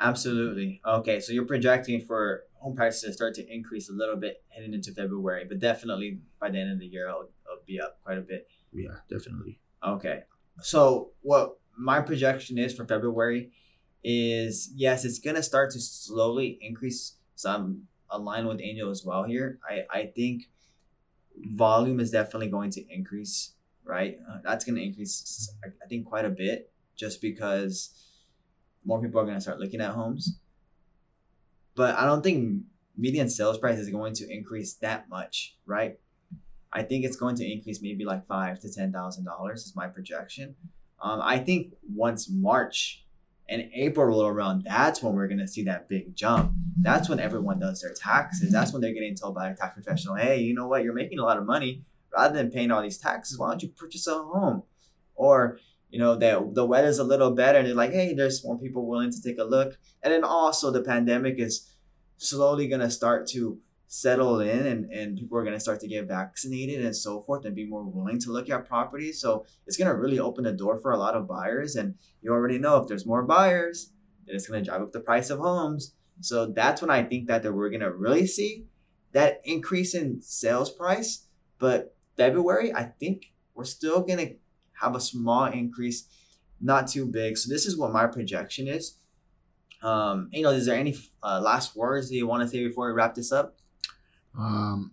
Absolutely. 0.00 0.80
Okay, 0.84 1.20
so 1.20 1.32
you're 1.32 1.44
projecting 1.46 2.00
for 2.00 2.44
home 2.54 2.74
prices 2.74 3.02
to 3.02 3.12
start 3.12 3.34
to 3.34 3.54
increase 3.54 3.88
a 3.88 3.92
little 3.92 4.16
bit 4.16 4.42
heading 4.48 4.74
into 4.74 4.92
February, 4.92 5.44
but 5.48 5.58
definitely 5.58 6.20
by 6.40 6.50
the 6.50 6.58
end 6.58 6.72
of 6.72 6.78
the 6.78 6.86
year, 6.86 7.08
it'll, 7.08 7.28
it'll 7.44 7.64
be 7.66 7.80
up 7.80 8.00
quite 8.02 8.18
a 8.18 8.22
bit. 8.22 8.48
Yeah, 8.72 8.96
definitely. 9.08 9.58
Okay. 9.86 10.22
So 10.62 11.10
what 11.20 11.58
my 11.76 12.00
projection 12.00 12.58
is 12.58 12.74
for 12.74 12.84
February 12.84 13.50
is 14.02 14.72
yes, 14.74 15.04
it's 15.04 15.18
gonna 15.18 15.42
start 15.42 15.70
to 15.72 15.80
slowly 15.80 16.58
increase. 16.60 17.16
So 17.34 17.50
I'm 17.50 17.88
aligned 18.10 18.48
with 18.48 18.60
Angel 18.60 18.90
as 18.90 19.04
well 19.04 19.24
here. 19.24 19.58
I 19.68 19.84
I 19.90 20.06
think 20.06 20.48
volume 21.36 22.00
is 22.00 22.10
definitely 22.10 22.48
going 22.48 22.70
to 22.70 22.84
increase 22.92 23.52
right? 23.90 24.18
Uh, 24.28 24.38
that's 24.44 24.64
going 24.64 24.76
to 24.76 24.82
increase, 24.82 25.52
I 25.64 25.86
think, 25.88 26.06
quite 26.06 26.24
a 26.24 26.30
bit 26.30 26.72
just 26.96 27.20
because 27.20 27.90
more 28.84 29.00
people 29.00 29.20
are 29.20 29.24
going 29.24 29.36
to 29.36 29.40
start 29.40 29.60
looking 29.60 29.80
at 29.80 29.92
homes. 29.92 30.38
But 31.74 31.96
I 31.96 32.04
don't 32.04 32.22
think 32.22 32.62
median 32.96 33.28
sales 33.28 33.58
price 33.58 33.78
is 33.78 33.88
going 33.88 34.14
to 34.14 34.28
increase 34.30 34.74
that 34.74 35.08
much, 35.08 35.56
right? 35.66 35.98
I 36.72 36.82
think 36.82 37.04
it's 37.04 37.16
going 37.16 37.36
to 37.36 37.50
increase 37.50 37.80
maybe 37.82 38.04
like 38.04 38.26
five 38.26 38.60
to 38.60 38.72
ten 38.72 38.92
thousand 38.92 39.24
dollars 39.24 39.64
is 39.64 39.74
my 39.74 39.88
projection. 39.88 40.54
Um, 41.02 41.20
I 41.22 41.38
think 41.38 41.72
once 41.94 42.28
March 42.30 43.04
and 43.48 43.68
April 43.74 44.06
roll 44.06 44.26
around, 44.26 44.62
that's 44.64 45.02
when 45.02 45.14
we're 45.14 45.26
gonna 45.26 45.48
see 45.48 45.64
that 45.64 45.88
big 45.88 46.14
jump. 46.14 46.52
That's 46.80 47.08
when 47.08 47.18
everyone 47.18 47.58
does 47.58 47.80
their 47.80 47.92
taxes. 47.94 48.52
That's 48.52 48.72
when 48.72 48.82
they're 48.82 48.94
getting 48.94 49.16
told 49.16 49.34
by 49.34 49.50
a 49.50 49.56
tax 49.56 49.74
professional, 49.74 50.14
"Hey, 50.14 50.40
you 50.40 50.54
know 50.54 50.68
what? 50.68 50.84
You're 50.84 50.94
making 50.94 51.18
a 51.18 51.24
lot 51.24 51.38
of 51.38 51.46
money 51.46 51.84
rather 52.12 52.34
than 52.34 52.50
paying 52.50 52.70
all 52.70 52.82
these 52.82 52.98
taxes, 52.98 53.38
why 53.38 53.50
don't 53.50 53.62
you 53.62 53.68
purchase 53.68 54.06
a 54.06 54.14
home? 54.14 54.62
Or, 55.14 55.58
you 55.90 55.98
know, 55.98 56.16
that 56.16 56.54
the 56.54 56.64
weather's 56.64 56.98
a 56.98 57.04
little 57.04 57.32
better 57.32 57.58
and 57.58 57.66
they're 57.66 57.74
like, 57.74 57.92
hey, 57.92 58.14
there's 58.14 58.44
more 58.44 58.58
people 58.58 58.86
willing 58.86 59.10
to 59.10 59.22
take 59.22 59.38
a 59.38 59.44
look. 59.44 59.78
And 60.02 60.12
then 60.12 60.24
also 60.24 60.70
the 60.70 60.82
pandemic 60.82 61.38
is 61.38 61.74
slowly 62.16 62.68
gonna 62.68 62.90
start 62.90 63.26
to 63.28 63.60
settle 63.92 64.38
in 64.38 64.68
and, 64.68 64.88
and 64.92 65.18
people 65.18 65.36
are 65.36 65.42
going 65.42 65.52
to 65.52 65.58
start 65.58 65.80
to 65.80 65.88
get 65.88 66.06
vaccinated 66.06 66.84
and 66.84 66.94
so 66.94 67.20
forth 67.20 67.44
and 67.44 67.56
be 67.56 67.66
more 67.66 67.82
willing 67.82 68.20
to 68.20 68.30
look 68.30 68.48
at 68.48 68.68
properties. 68.68 69.20
So 69.20 69.44
it's 69.66 69.76
going 69.76 69.88
to 69.88 69.96
really 69.96 70.20
open 70.20 70.44
the 70.44 70.52
door 70.52 70.78
for 70.78 70.92
a 70.92 70.96
lot 70.96 71.16
of 71.16 71.26
buyers. 71.26 71.74
And 71.74 71.96
you 72.22 72.30
already 72.30 72.56
know 72.56 72.76
if 72.76 72.86
there's 72.86 73.04
more 73.04 73.24
buyers, 73.24 73.90
then 74.26 74.36
it's 74.36 74.46
going 74.46 74.62
to 74.62 74.70
drive 74.70 74.80
up 74.80 74.92
the 74.92 75.00
price 75.00 75.28
of 75.28 75.40
homes. 75.40 75.96
So 76.20 76.46
that's 76.46 76.80
when 76.80 76.90
I 76.90 77.02
think 77.02 77.26
that, 77.26 77.42
that 77.42 77.52
we're 77.52 77.68
going 77.68 77.80
to 77.80 77.90
really 77.90 78.28
see 78.28 78.66
that 79.10 79.40
increase 79.44 79.92
in 79.92 80.22
sales 80.22 80.70
price. 80.70 81.26
But 81.58 81.96
February, 82.16 82.72
I 82.72 82.84
think 82.84 83.32
we're 83.56 83.64
still 83.64 84.02
going 84.02 84.18
to 84.18 84.34
have 84.80 84.94
a 84.94 85.00
small 85.00 85.46
increase, 85.46 86.06
not 86.60 86.88
too 86.88 87.06
big. 87.06 87.38
So 87.38 87.52
this 87.52 87.66
is 87.66 87.76
what 87.76 87.92
my 87.92 88.06
projection 88.06 88.68
is. 88.68 88.96
Um, 89.82 90.28
you 90.32 90.42
know, 90.42 90.50
is 90.50 90.66
there 90.66 90.76
any 90.76 90.96
uh, 91.22 91.40
last 91.42 91.74
words 91.74 92.08
that 92.08 92.16
you 92.16 92.26
want 92.26 92.42
to 92.42 92.48
say 92.48 92.66
before 92.66 92.88
we 92.88 92.92
wrap 92.92 93.14
this 93.14 93.32
up? 93.32 93.56
Um, 94.38 94.92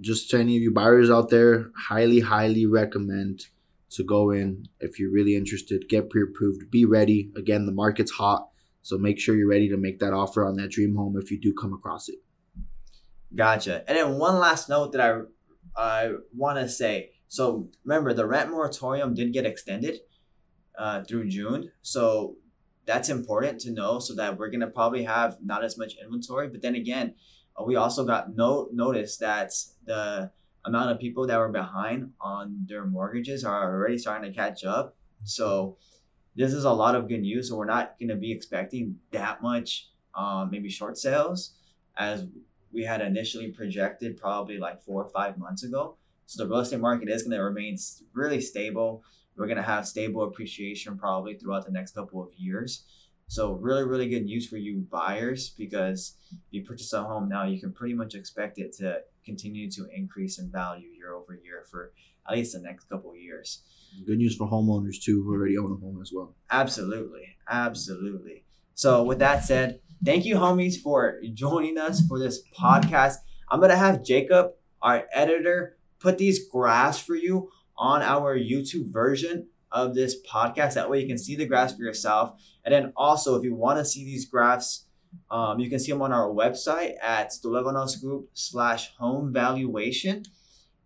just 0.00 0.30
to 0.30 0.38
any 0.38 0.56
of 0.56 0.62
you 0.62 0.70
buyers 0.70 1.10
out 1.10 1.30
there, 1.30 1.70
highly, 1.76 2.20
highly 2.20 2.66
recommend 2.66 3.46
to 3.90 4.04
go 4.04 4.30
in 4.30 4.68
if 4.80 4.98
you're 4.98 5.10
really 5.10 5.34
interested. 5.34 5.88
Get 5.88 6.10
pre-approved. 6.10 6.70
Be 6.70 6.84
ready. 6.84 7.30
Again, 7.36 7.66
the 7.66 7.72
market's 7.72 8.12
hot, 8.12 8.50
so 8.82 8.98
make 8.98 9.18
sure 9.18 9.34
you're 9.34 9.48
ready 9.48 9.68
to 9.70 9.76
make 9.76 9.98
that 10.00 10.12
offer 10.12 10.46
on 10.46 10.56
that 10.56 10.70
dream 10.70 10.94
home 10.94 11.16
if 11.20 11.30
you 11.30 11.40
do 11.40 11.54
come 11.54 11.72
across 11.72 12.08
it. 12.08 12.18
Gotcha. 13.34 13.84
And 13.88 13.96
then 13.96 14.18
one 14.18 14.38
last 14.38 14.68
note 14.68 14.92
that 14.92 15.00
I 15.00 15.20
I 15.76 16.12
want 16.34 16.58
to 16.58 16.68
say 16.68 17.12
so 17.28 17.68
remember 17.84 18.12
the 18.12 18.26
rent 18.26 18.50
moratorium 18.50 19.14
did 19.14 19.32
get 19.32 19.46
extended 19.46 20.00
uh, 20.78 21.04
through 21.04 21.28
June. 21.28 21.70
So 21.82 22.36
that's 22.86 23.10
important 23.10 23.60
to 23.60 23.70
know 23.70 23.98
so 23.98 24.14
that 24.14 24.38
we're 24.38 24.48
going 24.48 24.60
to 24.60 24.66
probably 24.66 25.04
have 25.04 25.36
not 25.44 25.62
as 25.62 25.76
much 25.76 25.94
inventory. 26.02 26.48
But 26.48 26.62
then 26.62 26.74
again, 26.74 27.14
uh, 27.54 27.64
we 27.64 27.76
also 27.76 28.04
got 28.04 28.34
no 28.34 28.68
notice 28.72 29.18
that 29.18 29.52
the 29.84 30.30
amount 30.64 30.90
of 30.90 30.98
people 30.98 31.26
that 31.26 31.38
were 31.38 31.50
behind 31.50 32.12
on 32.20 32.64
their 32.66 32.86
mortgages 32.86 33.44
are 33.44 33.74
already 33.74 33.98
starting 33.98 34.30
to 34.30 34.36
catch 34.36 34.64
up. 34.64 34.96
So 35.24 35.76
this 36.34 36.52
is 36.52 36.64
a 36.64 36.72
lot 36.72 36.94
of 36.94 37.08
good 37.08 37.20
news. 37.20 37.50
So 37.50 37.56
we're 37.56 37.66
not 37.66 37.98
going 37.98 38.08
to 38.08 38.16
be 38.16 38.32
expecting 38.32 38.96
that 39.10 39.42
much, 39.42 39.90
um, 40.14 40.50
maybe 40.50 40.70
short 40.70 40.96
sales 40.96 41.54
as 41.96 42.26
we 42.72 42.84
had 42.84 43.00
initially 43.00 43.48
projected 43.48 44.16
probably 44.16 44.58
like 44.58 44.82
four 44.82 45.02
or 45.02 45.08
five 45.10 45.36
months 45.36 45.64
ago. 45.64 45.96
So 46.28 46.44
the 46.44 46.50
real 46.50 46.60
estate 46.60 46.80
market 46.80 47.08
is 47.08 47.22
going 47.22 47.36
to 47.36 47.42
remain 47.42 47.78
really 48.12 48.40
stable. 48.40 49.02
We're 49.34 49.46
going 49.46 49.56
to 49.56 49.62
have 49.62 49.86
stable 49.86 50.24
appreciation 50.24 50.98
probably 50.98 51.38
throughout 51.38 51.64
the 51.64 51.72
next 51.72 51.92
couple 51.92 52.22
of 52.22 52.28
years. 52.36 52.84
So 53.28 53.52
really, 53.52 53.84
really 53.84 54.08
good 54.08 54.24
news 54.24 54.46
for 54.46 54.58
you 54.58 54.86
buyers 54.90 55.50
because 55.56 56.16
if 56.30 56.38
you 56.50 56.64
purchase 56.64 56.92
a 56.92 57.02
home 57.02 57.28
now, 57.28 57.44
you 57.44 57.58
can 57.58 57.72
pretty 57.72 57.94
much 57.94 58.14
expect 58.14 58.58
it 58.58 58.74
to 58.76 59.00
continue 59.24 59.70
to 59.70 59.86
increase 59.94 60.38
in 60.38 60.50
value 60.50 60.88
year 60.88 61.14
over 61.14 61.34
year 61.34 61.64
for 61.70 61.92
at 62.28 62.36
least 62.36 62.52
the 62.52 62.60
next 62.60 62.90
couple 62.90 63.10
of 63.12 63.16
years. 63.16 63.62
Good 64.06 64.18
news 64.18 64.36
for 64.36 64.50
homeowners 64.50 65.02
too 65.02 65.22
who 65.22 65.32
already 65.32 65.56
own 65.56 65.72
a 65.72 65.76
home 65.76 65.98
as 66.02 66.12
well. 66.14 66.34
Absolutely, 66.50 67.36
absolutely. 67.48 68.44
So 68.74 69.02
with 69.02 69.18
that 69.20 69.44
said, 69.44 69.80
Thank 70.04 70.24
you, 70.26 70.36
homies, 70.36 70.80
for 70.80 71.20
joining 71.34 71.76
us 71.76 72.06
for 72.06 72.20
this 72.20 72.40
podcast. 72.56 73.16
I'm 73.50 73.58
going 73.58 73.72
to 73.72 73.76
have 73.76 74.04
Jacob, 74.04 74.52
our 74.80 75.06
editor, 75.12 75.77
put 75.98 76.18
these 76.18 76.48
graphs 76.48 76.98
for 76.98 77.14
you 77.14 77.50
on 77.76 78.02
our 78.02 78.36
YouTube 78.38 78.92
version 78.92 79.48
of 79.70 79.94
this 79.94 80.16
podcast. 80.26 80.74
That 80.74 80.90
way 80.90 81.00
you 81.00 81.06
can 81.06 81.18
see 81.18 81.36
the 81.36 81.46
graphs 81.46 81.74
for 81.74 81.82
yourself. 81.82 82.40
And 82.64 82.72
then 82.72 82.92
also, 82.96 83.36
if 83.36 83.44
you 83.44 83.54
want 83.54 83.78
to 83.78 83.84
see 83.84 84.04
these 84.04 84.24
graphs, 84.24 84.86
um, 85.30 85.58
you 85.58 85.70
can 85.70 85.78
see 85.78 85.92
them 85.92 86.02
on 86.02 86.12
our 86.12 86.28
website 86.28 86.94
at 87.02 87.30
Stolavanos 87.30 88.00
Group 88.00 88.30
slash 88.34 88.94
home 88.96 89.32
valuation. 89.32 90.22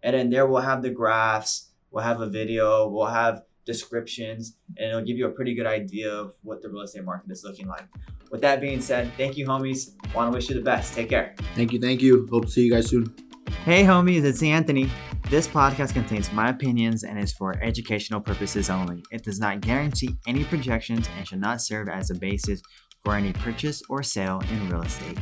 And 0.03 0.15
then 0.15 0.31
there 0.31 0.47
we'll 0.47 0.63
have 0.63 0.83
the 0.83 0.91
graphs, 0.91 1.71
we'll 1.91 2.05
have 2.05 2.21
a 2.21 2.29
video, 2.29 2.89
we'll 2.89 3.07
have 3.07 3.43
descriptions, 3.65 4.57
and 4.77 4.91
it'll 4.91 5.03
give 5.03 5.17
you 5.17 5.27
a 5.27 5.31
pretty 5.31 5.55
good 5.55 5.67
idea 5.67 6.13
of 6.13 6.35
what 6.43 6.63
the 6.63 6.69
real 6.69 6.83
estate 6.83 7.05
market 7.05 7.31
is 7.31 7.45
looking 7.45 7.69
like. 7.69 7.87
With 8.31 8.41
that 8.41 8.61
being 8.61 8.81
said, 8.81 9.13
thank 9.17 9.37
you, 9.37 9.47
homies. 9.47 9.93
Want 10.15 10.33
to 10.33 10.37
wish 10.37 10.49
you 10.49 10.57
the 10.57 10.63
best. 10.63 10.95
Take 10.95 11.11
care. 11.11 11.35
Thank 11.55 11.73
you. 11.73 11.81
Thank 11.81 12.01
you. 12.01 12.27
Hope 12.31 12.47
to 12.47 12.51
see 12.51 12.65
you 12.65 12.73
guys 12.73 12.89
soon. 12.89 13.32
Hey, 13.65 13.85
homies, 13.85 14.25
it's 14.25 14.43
Anthony. 14.43 14.91
This 15.31 15.47
podcast 15.47 15.93
contains 15.93 16.33
my 16.33 16.49
opinions 16.49 17.05
and 17.05 17.17
is 17.17 17.33
for 17.33 17.63
educational 17.63 18.21
purposes 18.21 18.69
only. 18.69 19.05
It 19.13 19.23
does 19.23 19.39
not 19.39 19.61
guarantee 19.61 20.17
any 20.27 20.43
projections 20.43 21.09
and 21.17 21.29
should 21.29 21.41
not 21.41 21.61
serve 21.61 21.89
as 21.89 22.11
a 22.11 22.17
basis 22.17 22.61
for 23.05 23.15
any 23.15 23.33
purchase 23.33 23.81
or 23.89 24.03
sale 24.03 24.43
in 24.51 24.69
real 24.69 24.83
estate. 24.83 25.17